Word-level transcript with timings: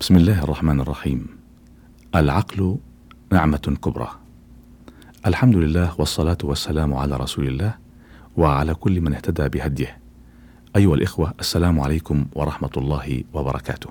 بسم 0.00 0.16
الله 0.16 0.44
الرحمن 0.44 0.80
الرحيم 0.80 1.26
العقل 2.14 2.76
نعمة 3.32 3.76
كبرى 3.84 4.08
الحمد 5.26 5.56
لله 5.56 5.92
والصلاة 5.98 6.38
والسلام 6.44 6.94
على 6.94 7.16
رسول 7.16 7.46
الله 7.48 7.74
وعلى 8.36 8.74
كل 8.74 9.00
من 9.00 9.14
اهتدى 9.14 9.48
بهديه 9.48 9.98
أيها 10.76 10.94
الإخوة 10.94 11.34
السلام 11.40 11.80
عليكم 11.80 12.26
ورحمة 12.34 12.70
الله 12.76 13.24
وبركاته 13.34 13.90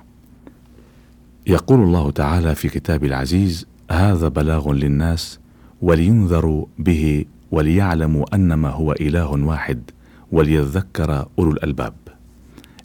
يقول 1.46 1.80
الله 1.80 2.10
تعالى 2.10 2.54
في 2.54 2.68
كتاب 2.68 3.04
العزيز 3.04 3.66
هذا 3.90 4.28
بلاغ 4.28 4.72
للناس 4.72 5.38
ولينذروا 5.82 6.66
به 6.78 7.24
وليعلموا 7.50 8.34
أنما 8.34 8.70
هو 8.70 8.92
إله 8.92 9.30
واحد 9.30 9.90
وليذكر 10.32 11.26
أولو 11.38 11.50
الألباب 11.52 11.94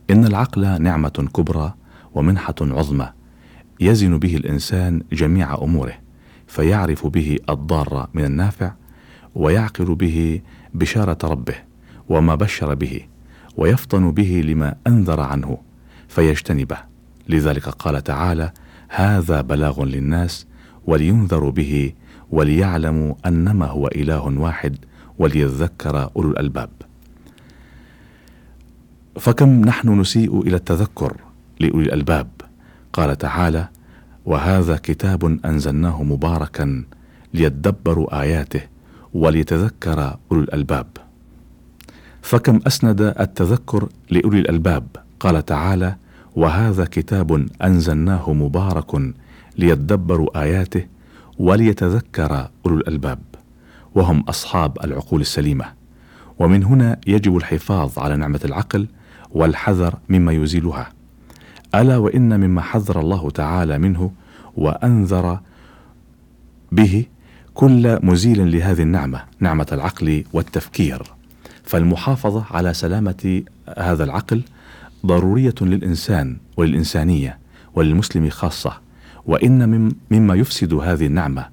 إن 0.10 0.26
العقل 0.26 0.82
نعمة 0.82 1.30
كبرى 1.34 1.74
ومنحة 2.14 2.56
عظمى 2.62 3.10
يزن 3.80 4.20
به 4.20 4.36
الإنسان 4.36 5.04
جميع 5.14 5.56
أموره 5.56 5.94
فيعرف 6.48 7.08
به 7.08 7.38
الضار 7.50 8.10
من 8.14 8.26
النافع 8.26 8.72
ويعقل 9.36 9.96
به 9.96 10.42
بشارة 10.74 11.18
ربه 11.24 11.56
وما 12.10 12.36
بشر 12.36 12.76
به 12.76 13.02
ويفطن 13.58 14.12
به 14.12 14.42
لما 14.46 14.76
أنذر 14.88 15.20
عنه 15.20 15.58
فيجتنبه. 16.08 16.78
لذلك 17.30 17.70
قال 17.70 18.04
تعالى 18.04 18.52
هذا 18.90 19.42
بلاغ 19.42 19.84
للناس 19.84 20.48
ولينذروا 20.86 21.52
به 21.52 21.94
وليعلموا 22.32 23.14
أنما 23.26 23.66
هو 23.66 23.88
إله 23.88 24.22
واحد 24.22 24.78
وليذكر 25.20 26.10
أولو 26.16 26.32
الألباب. 26.32 26.70
فكم 29.20 29.62
نحن 29.62 30.00
نسيء 30.00 30.42
إلى 30.42 30.56
التذكر 30.56 31.18
لأولي 31.62 31.86
الألباب. 31.86 32.28
قال 32.94 33.18
تعالى 33.18 33.68
وهذا 34.26 34.76
كتاب 34.84 35.40
أنزلناه 35.46 36.04
مباركا 36.04 36.84
ليدبروا 37.34 38.22
آياته 38.22 38.62
وليتذكر 39.14 40.18
اولو 40.32 40.44
الألباب. 40.44 40.88
فكم 42.22 42.60
أسند 42.68 43.02
التذكر 43.02 43.90
لأولي 44.10 44.40
الألباب؟ 44.40 44.86
قال 45.20 45.46
تعالى 45.46 45.96
وهذا 46.36 46.86
كتاب 46.86 47.48
أنزلناه 47.64 48.34
مبارك 48.34 49.14
ليدبروا 49.58 50.42
آياته 50.42 50.86
وليتذكر 51.40 52.50
اولو 52.66 52.78
الألباب. 52.78 53.20
وهم 53.96 54.20
أصحاب 54.20 54.78
العقول 54.84 55.22
السليمة. 55.22 55.66
ومن 56.40 56.64
هنا 56.64 57.00
يجب 57.08 57.38
الحفاظ 57.38 58.00
على 58.00 58.18
نعمة 58.18 58.40
العقل 58.46 58.88
والحذر 59.32 59.94
مما 60.10 60.32
يزيلها. 60.32 60.90
ألا 61.76 61.98
وإن 61.98 62.40
مما 62.40 62.62
حذر 62.62 63.00
الله 63.00 63.30
تعالى 63.30 63.78
منه 63.78 64.12
وأنذر 64.58 65.40
به 66.72 67.06
كل 67.54 68.00
مزيل 68.04 68.52
لهذه 68.52 68.82
النعمة 68.82 69.24
نعمة 69.40 69.68
العقل 69.72 70.24
والتفكير. 70.34 71.04
فالمحافظة 71.64 72.46
على 72.52 72.74
سلامة 72.74 73.44
هذا 73.78 74.04
العقل 74.04 74.42
ضرورية 75.06 75.56
للإنسان 75.62 76.38
وللإنسانية 76.58 77.38
وللمسلم 77.76 78.30
خاصة 78.30 78.74
وإن 79.26 79.92
مما 80.12 80.36
يفسد 80.36 80.74
هذه 80.74 81.06
النعمة 81.06 81.46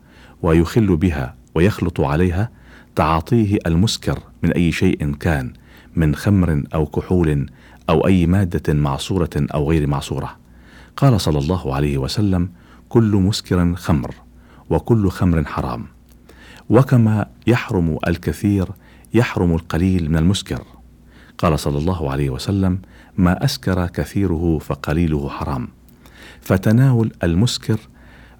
ويخل 0.42 0.96
بها 0.96 1.34
ويخلط 1.54 2.00
عليها 2.00 2.50
تعاطيه 2.96 3.58
المسكر 3.66 4.18
من 4.42 4.52
أي 4.52 4.72
شيء 4.72 5.14
كان 5.14 5.52
من 5.96 6.14
خمر 6.14 6.62
أو 6.74 6.86
كحول 6.86 7.46
أو 7.88 8.06
أي 8.06 8.26
مادة 8.26 8.74
معصورة 8.74 9.30
أو 9.36 9.70
غير 9.70 9.86
معصورة. 9.86 10.36
قال 10.96 11.20
صلى 11.20 11.38
الله 11.38 11.74
عليه 11.74 11.98
وسلم 11.98 12.50
كل 12.88 13.16
مسكر 13.16 13.74
خمر 13.74 14.14
وكل 14.70 15.08
خمر 15.08 15.44
حرام. 15.44 15.86
وكما 16.70 17.26
يحرم 17.46 17.98
الكثير 18.08 18.68
يحرم 19.14 19.54
القليل 19.54 20.10
من 20.10 20.16
المسكر. 20.16 20.62
قال 21.38 21.58
صلى 21.58 21.78
الله 21.78 22.10
عليه 22.10 22.30
وسلم 22.30 22.78
ما 23.16 23.44
أسكر 23.44 23.86
كثيره 23.86 24.58
فقليله 24.58 25.28
حرام. 25.28 25.68
فتناول 26.40 27.12
المسكر 27.22 27.78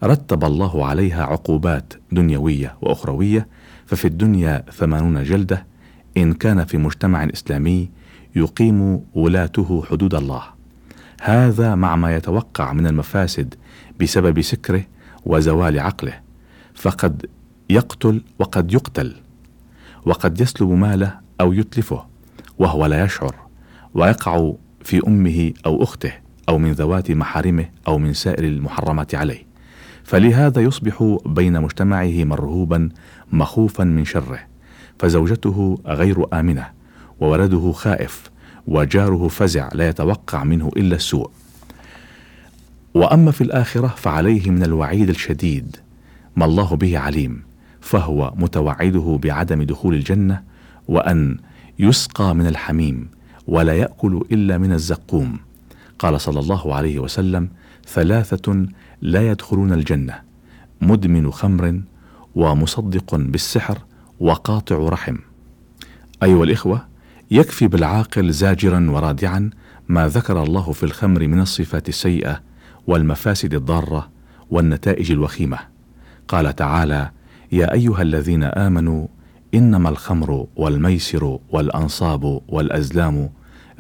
رتب 0.05 0.45
الله 0.45 0.87
عليها 0.87 1.25
عقوبات 1.25 1.93
دنيوية 2.13 2.77
وأخروية 2.81 3.49
ففي 3.87 4.05
الدنيا 4.05 4.65
ثمانون 4.73 5.23
جلدة 5.23 5.67
إن 6.17 6.33
كان 6.33 6.65
في 6.65 6.79
مجتمع 6.79 7.25
إسلامي 7.25 7.91
يقيم 8.39 9.01
ولاته 9.15 9.85
حدود 9.91 10.15
الله. 10.15 10.43
هذا 11.21 11.75
مع 11.75 11.97
ما 11.97 12.17
يتوقع 12.17 12.73
من 12.73 12.87
المفاسد 12.87 13.55
بسبب 14.01 14.41
سكره 14.41 14.85
وزوال 15.27 15.81
عقله. 15.81 16.21
فقد 16.75 17.27
يقتل 17.71 18.23
وقد 18.39 18.73
يقتل. 18.73 19.15
وقد 20.07 20.41
يسلب 20.41 20.71
ماله 20.71 21.19
أو 21.41 21.53
يتلفه 21.53 22.07
وهو 22.59 22.87
لا 22.87 23.05
يشعر. 23.05 23.35
ويقع 23.95 24.53
في 24.85 25.07
أمه 25.07 25.53
أو 25.67 25.83
أخته 25.83 26.13
أو 26.49 26.59
من 26.59 26.73
ذوات 26.73 27.11
محارمه 27.11 27.65
أو 27.89 27.99
من 27.99 28.13
سائر 28.13 28.45
المحرمات 28.45 29.15
عليه. 29.15 29.47
فلهذا 30.05 30.61
يصبح 30.61 31.19
بين 31.27 31.63
مجتمعه 31.63 32.25
مرهوبا 32.25 32.89
مخوفا 33.33 33.85
من 33.85 34.05
شره. 34.05 34.39
فزوجته 34.99 35.79
غير 35.87 36.27
آمنة. 36.33 36.78
وولده 37.21 37.73
خائف 37.73 38.31
وجاره 38.67 39.29
فزع 39.29 39.69
لا 39.75 39.89
يتوقع 39.89 40.45
منه 40.45 40.71
إلا 40.77 40.97
السوء. 40.97 41.31
وأما 42.95 43.31
في 43.31 43.41
الآخرة 43.41 43.89
فعليه 43.89 44.51
من 44.51 44.63
الوعيد 44.63 45.09
الشديد 45.09 45.77
ما 46.37 46.45
الله 46.45 46.77
به 46.77 46.99
عليم 46.99 47.43
فهو 47.81 48.33
متوعده 48.37 49.19
بعدم 49.23 49.63
دخول 49.63 49.95
الجنة 49.95 50.43
وأن 50.89 51.37
يسقى 51.79 52.35
من 52.35 52.47
الحميم 52.47 53.09
ولا 53.47 53.75
يأكل 53.75 54.25
إلا 54.33 54.59
من 54.59 54.73
الزقوم. 54.73 55.39
قال 55.99 56.21
صلى 56.21 56.41
الله 56.41 56.75
عليه 56.75 56.99
وسلم 56.99 57.49
ثلاثة 57.89 58.67
لا 59.03 59.31
يدخلون 59.31 59.73
الجنة 59.73 60.21
مدمن 60.81 61.31
خمر 61.31 61.81
ومصدق 62.35 63.15
بالسحر 63.15 63.79
وقاطع 64.21 64.77
رحم. 64.77 65.17
أيها 66.23 66.45
الإخوة 66.45 66.88
يكفي 67.31 67.69
بالعاقل 67.69 68.33
زاجرا 68.33 68.91
ورادعا 68.91 69.51
ما 69.89 70.09
ذكر 70.09 70.43
الله 70.43 70.73
في 70.73 70.83
الخمر 70.83 71.27
من 71.27 71.41
الصفات 71.41 71.89
السيئة 71.89 72.41
والمفاسد 72.87 73.55
الضارة 73.55 74.11
والنتائج 74.51 75.13
الوخيمة. 75.13 75.59
قال 76.29 76.57
تعالى 76.57 77.11
يا 77.53 77.73
أيها 77.73 78.03
الذين 78.03 78.43
آمنوا 78.43 79.07
إنما 79.55 79.89
الخمر 79.89 80.47
والميسر 80.57 81.39
والأنصاب 81.51 82.41
والأزلام 82.49 83.31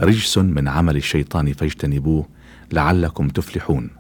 رجس 0.00 0.38
من 0.38 0.68
عمل 0.68 0.96
الشيطان 0.96 1.52
فاجتنبوه 1.52 2.26
لعلكم 2.72 3.28
تفلحون. 3.28 3.90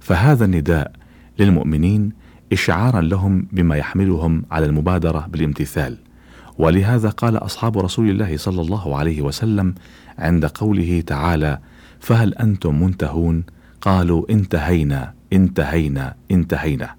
فهذا 0.00 0.44
النداء 0.44 0.92
للمؤمنين 1.38 2.12
اشعارا 2.52 3.00
لهم 3.00 3.46
بما 3.52 3.76
يحملهم 3.76 4.44
على 4.50 4.66
المبادرة 4.66 5.26
بالامتثال. 5.32 6.07
ولهذا 6.58 7.08
قال 7.08 7.36
أصحاب 7.36 7.78
رسول 7.78 8.10
الله 8.10 8.36
صلى 8.36 8.60
الله 8.60 8.96
عليه 8.96 9.22
وسلم 9.22 9.74
عند 10.18 10.46
قوله 10.46 11.02
تعالى 11.06 11.58
فهل 12.00 12.34
أنتم 12.34 12.82
منتهون؟ 12.82 13.44
قالوا 13.80 14.24
انتهينا 14.30 15.14
انتهينا 15.32 16.14
انتهينا. 16.30 16.94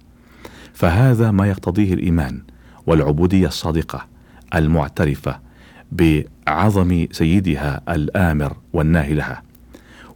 فهذا 0.74 1.32
ما 1.32 1.48
يقتضيه 1.48 1.94
الإيمان 1.94 2.42
والعبودية 2.88 3.48
الصادقة 3.48 4.08
المعترفة 4.56 5.40
بعظم 5.92 7.08
سيدها 7.12 7.82
الآمر 7.90 8.58
والناهي 8.74 9.14
لها. 9.14 9.42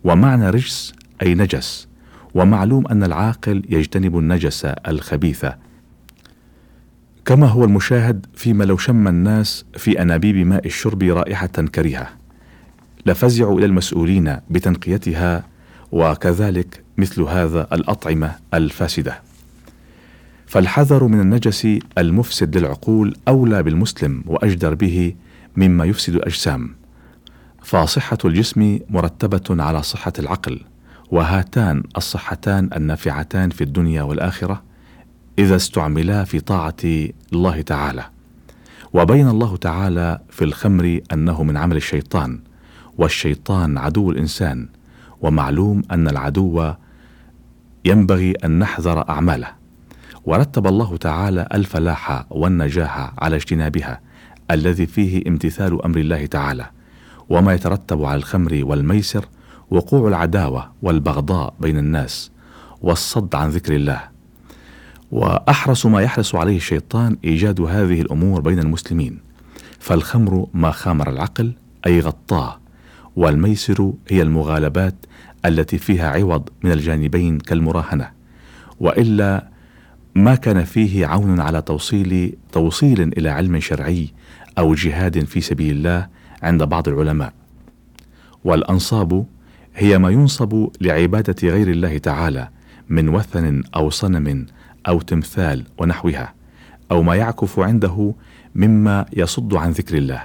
ومعنى 0.03 0.49
رجس 0.49 0.93
أي 1.21 1.35
نجس 1.35 1.87
ومعلوم 2.33 2.87
أن 2.87 3.03
العاقل 3.03 3.63
يجتنب 3.69 4.17
النجس 4.17 4.65
الخبيث 4.65 5.45
كما 7.25 7.47
هو 7.47 7.63
المشاهد 7.63 8.25
فيما 8.35 8.63
لو 8.63 8.77
شم 8.77 9.07
الناس 9.07 9.65
في 9.77 10.01
أنابيب 10.01 10.35
ماء 10.35 10.65
الشرب 10.65 11.03
رائحة 11.03 11.47
كريهة. 11.47 12.09
لفزعوا 13.05 13.57
إلى 13.57 13.65
المسؤولين 13.65 14.37
بتنقيتها 14.49 15.43
وكذلك 15.91 16.83
مثل 16.97 17.21
هذا 17.21 17.67
الأطعمة 17.73 18.35
الفاسدة. 18.53 19.21
فالحذر 20.47 21.03
من 21.03 21.19
النجس 21.19 21.67
المفسد 21.97 22.57
للعقول 22.57 23.15
أولى 23.27 23.63
بالمسلم 23.63 24.23
وأجدر 24.25 24.73
به 24.73 25.15
مما 25.57 25.85
يفسد 25.85 26.15
الاجسام 26.15 26.75
فصحة 27.63 28.17
الجسم 28.25 28.79
مرتبة 28.89 29.63
على 29.63 29.83
صحة 29.83 30.13
العقل 30.19 30.61
وهاتان 31.11 31.83
الصحتان 31.97 32.69
النافعتان 32.75 33.49
في 33.49 33.63
الدنيا 33.63 34.03
والآخرة 34.03 34.63
إذا 35.39 35.55
استعملا 35.55 36.23
في 36.23 36.39
طاعة 36.39 36.75
الله 37.33 37.61
تعالى. 37.61 38.05
وبين 38.93 39.27
الله 39.27 39.57
تعالى 39.57 40.19
في 40.29 40.43
الخمر 40.43 40.99
أنه 41.13 41.43
من 41.43 41.57
عمل 41.57 41.75
الشيطان 41.75 42.39
والشيطان 42.97 43.77
عدو 43.77 44.11
الإنسان 44.11 44.69
ومعلوم 45.21 45.81
أن 45.91 46.07
العدو 46.07 46.73
ينبغي 47.85 48.31
أن 48.31 48.59
نحذر 48.59 49.09
أعماله. 49.09 49.47
ورتب 50.25 50.67
الله 50.67 50.97
تعالى 50.97 51.47
الفلاح 51.53 52.25
والنجاح 52.29 53.13
على 53.17 53.35
اجتنابها 53.35 54.01
الذي 54.51 54.85
فيه 54.85 55.23
امتثال 55.27 55.85
أمر 55.85 55.97
الله 55.97 56.25
تعالى. 56.25 56.69
وما 57.29 57.53
يترتب 57.53 58.05
على 58.05 58.15
الخمر 58.15 58.61
والميسر 58.63 59.25
وقوع 59.69 60.07
العداوة 60.07 60.71
والبغضاء 60.81 61.53
بين 61.59 61.77
الناس 61.77 62.31
والصد 62.81 63.35
عن 63.35 63.49
ذكر 63.49 63.75
الله. 63.75 64.12
وأحرص 65.13 65.85
ما 65.85 66.01
يحرص 66.01 66.35
عليه 66.35 66.57
الشيطان 66.57 67.17
إيجاد 67.25 67.61
هذه 67.61 68.01
الأمور 68.01 68.41
بين 68.41 68.59
المسلمين. 68.59 69.19
فالخمر 69.79 70.47
ما 70.53 70.71
خامر 70.71 71.09
العقل 71.09 71.51
أي 71.85 71.99
غطاه 71.99 72.59
والميسر 73.15 73.93
هي 74.09 74.21
المغالبات 74.21 74.95
التي 75.45 75.77
فيها 75.77 76.09
عوض 76.09 76.49
من 76.63 76.71
الجانبين 76.71 77.37
كالمراهنة. 77.37 78.09
وإلا 78.79 79.47
ما 80.15 80.35
كان 80.35 80.63
فيه 80.63 81.05
عون 81.05 81.39
على 81.39 81.61
توصيل 81.61 82.35
توصيل 82.51 83.01
إلى 83.01 83.29
علم 83.29 83.59
شرعي 83.59 84.09
أو 84.57 84.73
جهاد 84.73 85.23
في 85.23 85.41
سبيل 85.41 85.75
الله 85.75 86.07
عند 86.43 86.63
بعض 86.63 86.87
العلماء. 86.87 87.33
والأنصاب 88.43 89.25
هي 89.75 89.97
ما 89.97 90.09
ينصب 90.09 90.69
لعبادة 90.81 91.49
غير 91.49 91.67
الله 91.67 91.97
تعالى 91.97 92.49
من 92.89 93.09
وثن 93.09 93.63
أو 93.75 93.89
صنم 93.89 94.45
أو 94.87 95.01
تمثال 95.01 95.65
ونحوها 95.77 96.33
أو 96.91 97.03
ما 97.03 97.15
يعكف 97.15 97.59
عنده 97.59 98.13
مما 98.55 99.05
يصد 99.13 99.53
عن 99.53 99.71
ذكر 99.71 99.97
الله. 99.97 100.21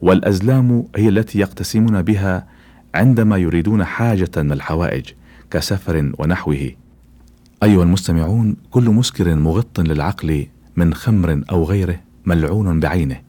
والأزلام 0.00 0.84
هي 0.96 1.08
التي 1.08 1.38
يقتسمون 1.38 2.02
بها 2.02 2.46
عندما 2.94 3.36
يريدون 3.36 3.84
حاجة 3.84 4.30
من 4.36 4.52
الحوائج 4.52 5.04
كسفر 5.50 6.12
ونحوه. 6.18 6.70
أيها 7.62 7.82
المستمعون 7.82 8.56
كل 8.70 8.90
مسكر 8.90 9.34
مغط 9.34 9.80
للعقل 9.80 10.46
من 10.76 10.94
خمر 10.94 11.42
أو 11.50 11.64
غيره 11.64 12.00
ملعون 12.26 12.80
بعينه. 12.80 13.20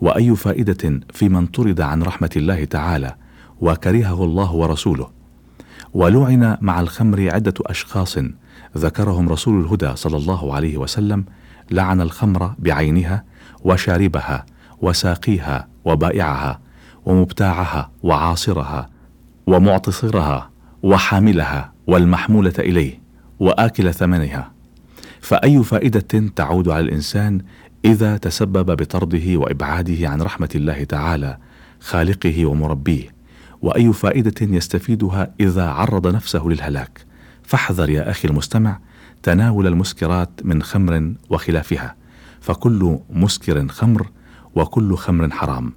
وأي 0.00 0.36
فائدة 0.36 1.00
في 1.12 1.28
من 1.28 1.46
طرد 1.46 1.80
عن 1.80 2.02
رحمة 2.02 2.30
الله 2.36 2.64
تعالى 2.64 3.14
وكرهه 3.60 4.24
الله 4.24 4.52
ورسوله. 4.52 5.15
ولعن 5.94 6.58
مع 6.60 6.80
الخمر 6.80 7.30
عدة 7.34 7.54
أشخاص 7.66 8.18
ذكرهم 8.76 9.28
رسول 9.28 9.60
الهدى 9.60 9.96
صلى 9.96 10.16
الله 10.16 10.54
عليه 10.54 10.76
وسلم 10.76 11.24
لعن 11.70 12.00
الخمر 12.00 12.54
بعينها 12.58 13.24
وشاربها 13.64 14.46
وساقيها 14.82 15.68
وبائعها 15.84 16.60
ومبتاعها 17.06 17.90
وعاصرها 18.02 18.90
ومعتصرها 19.46 20.50
وحاملها 20.82 21.72
والمحمولة 21.86 22.54
إليه 22.58 23.00
وآكل 23.40 23.94
ثمنها. 23.94 24.52
فأي 25.20 25.62
فائدة 25.64 26.28
تعود 26.36 26.68
على 26.68 26.80
الإنسان 26.80 27.40
إذا 27.84 28.16
تسبب 28.16 28.76
بطرده 28.76 29.36
وإبعاده 29.36 30.08
عن 30.08 30.22
رحمة 30.22 30.48
الله 30.54 30.84
تعالى 30.84 31.38
خالقه 31.80 32.46
ومربيه. 32.46 33.15
وأي 33.62 33.92
فائدة 33.92 34.34
يستفيدها 34.40 35.34
إذا 35.40 35.68
عرض 35.68 36.06
نفسه 36.06 36.46
للهلاك. 36.46 37.04
فاحذر 37.42 37.90
يا 37.90 38.10
أخي 38.10 38.28
المستمع 38.28 38.78
تناول 39.22 39.66
المسكرات 39.66 40.30
من 40.44 40.62
خمر 40.62 41.14
وخلافها. 41.30 41.94
فكل 42.40 42.98
مسكر 43.10 43.68
خمر 43.68 44.10
وكل 44.54 44.96
خمر 44.96 45.30
حرام. 45.30 45.72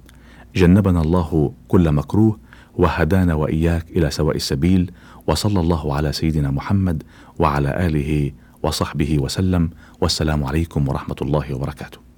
جنبنا 0.56 1.00
الله 1.00 1.52
كل 1.68 1.92
مكروه 1.92 2.38
وهدانا 2.74 3.34
وإياك 3.34 3.90
إلى 3.90 4.10
سواء 4.10 4.36
السبيل. 4.36 4.90
وصلى 5.26 5.60
الله 5.60 5.94
على 5.96 6.12
سيدنا 6.12 6.50
محمد 6.50 7.02
وعلى 7.38 7.86
آله 7.86 8.32
وصحبه 8.62 9.18
وسلم. 9.18 9.70
والسلام 10.00 10.44
عليكم 10.44 10.88
ورحمة 10.88 11.16
الله 11.22 11.54
وبركاته. 11.54 12.09